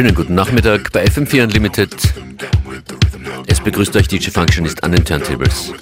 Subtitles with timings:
[0.00, 1.94] Schönen guten Nachmittag bei FM4 Unlimited.
[3.46, 5.74] Es begrüßt euch DJ Functionist an den Turntables.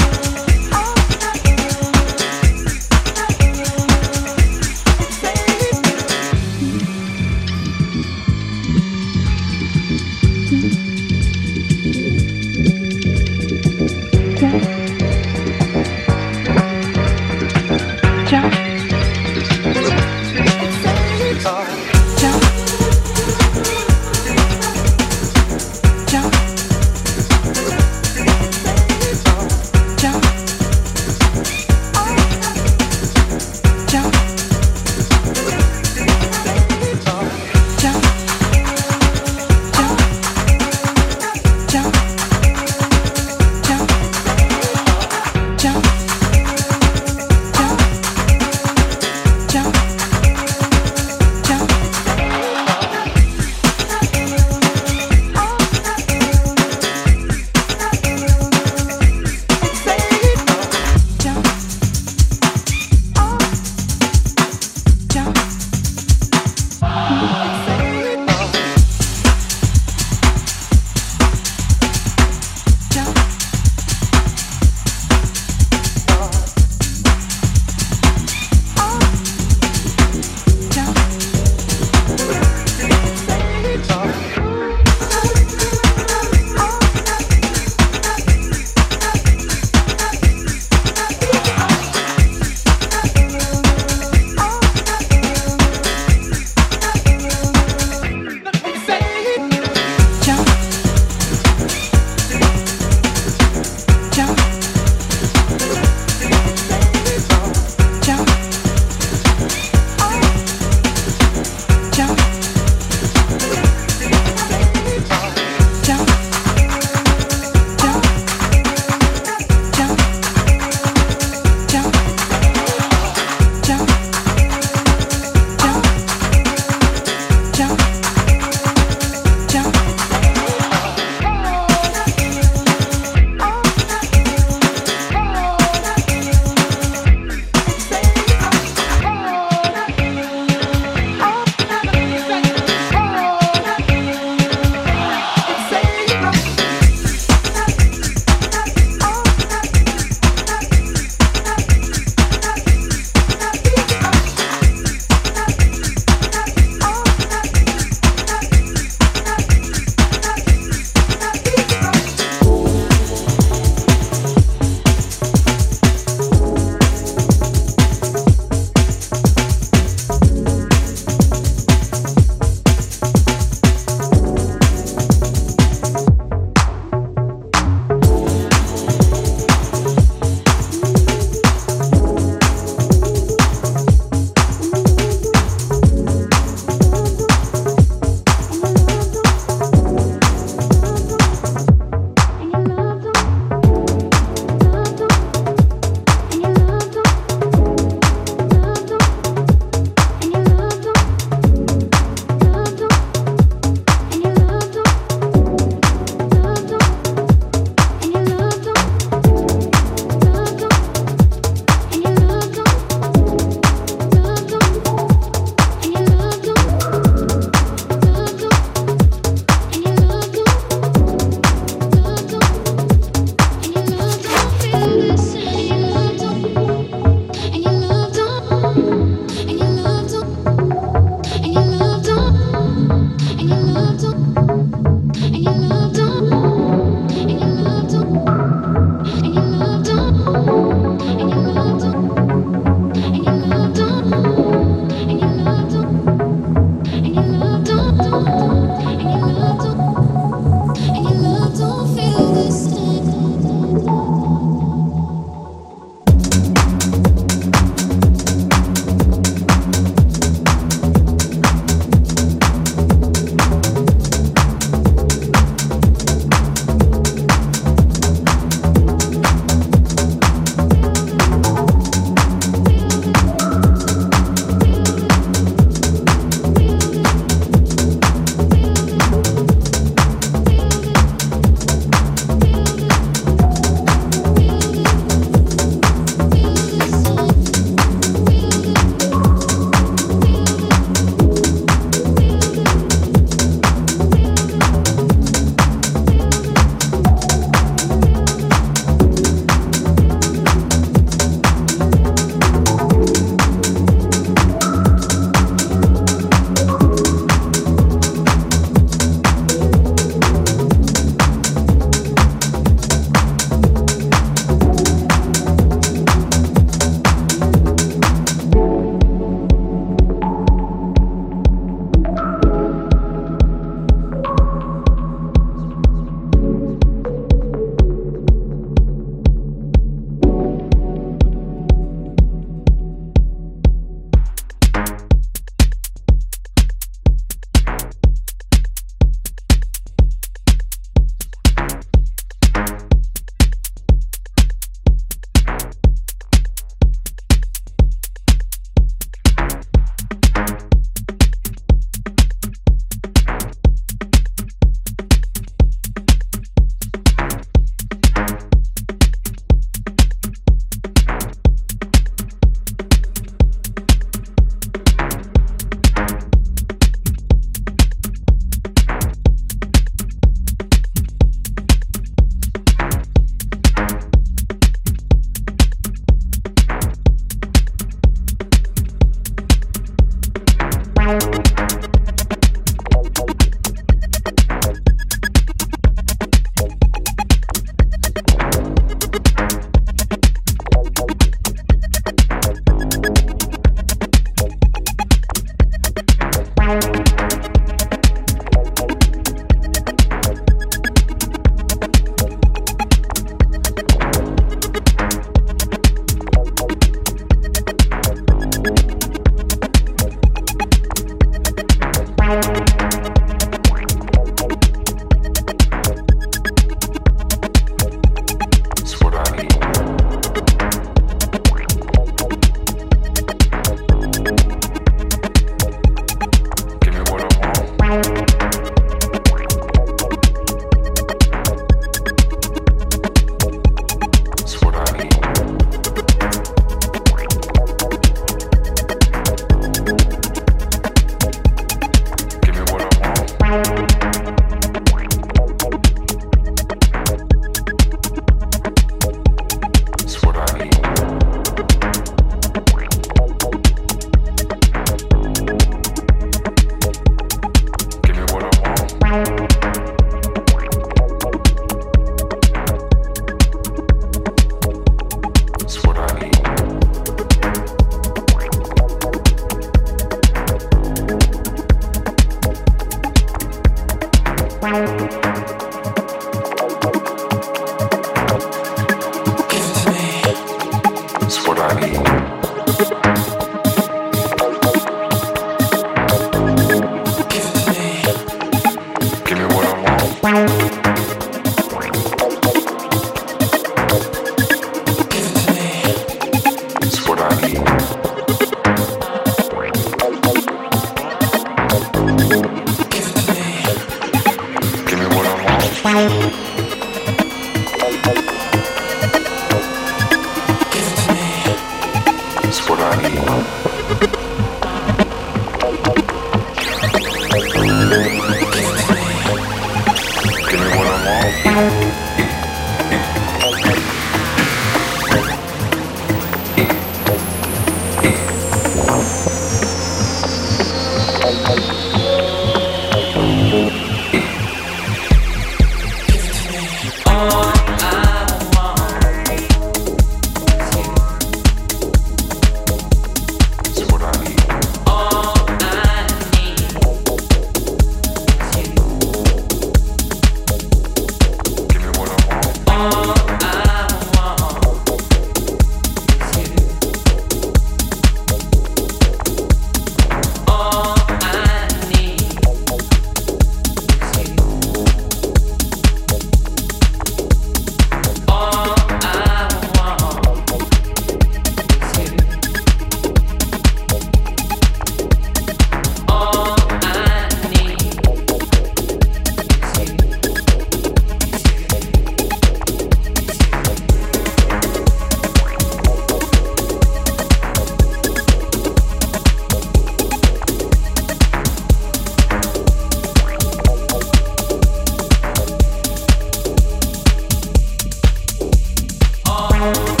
[599.61, 600.00] Bye.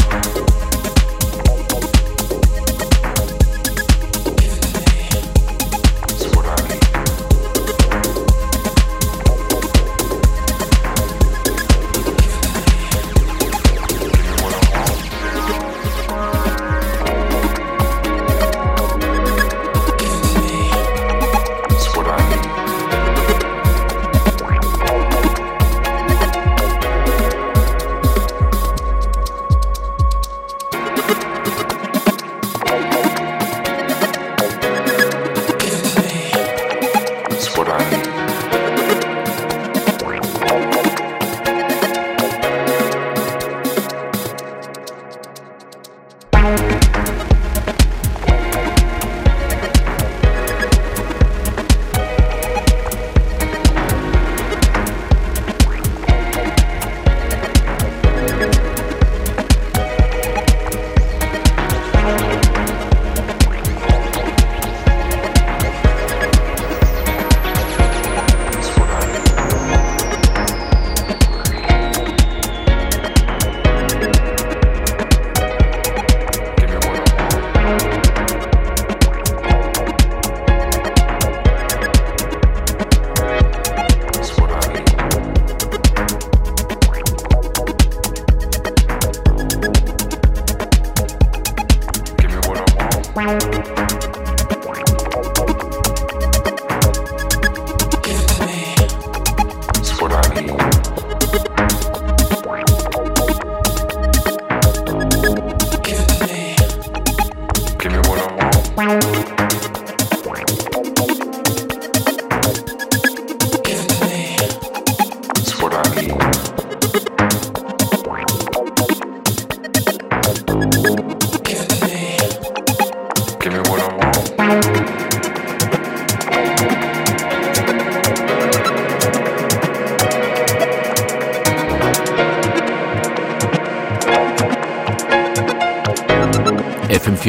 [100.47, 100.80] Bye.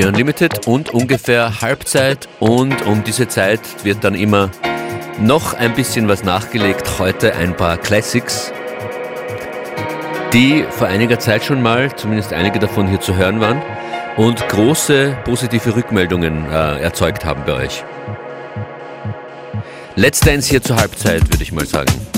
[0.02, 4.50] FM4 Unlimited und ungefähr Halbzeit und um diese Zeit wird dann immer
[5.20, 6.98] noch ein bisschen was nachgelegt.
[6.98, 8.52] Heute ein paar Classics,
[10.32, 13.62] die vor einiger Zeit schon mal, zumindest einige davon hier zu hören waren
[14.16, 17.84] und große positive Rückmeldungen äh, erzeugt haben bei euch.
[19.94, 22.11] Let's Dance hier zur Halbzeit, würde ich mal sagen.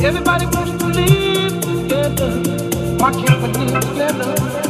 [0.00, 2.30] Everybody wants to live together.
[2.98, 4.67] Why can't we live together?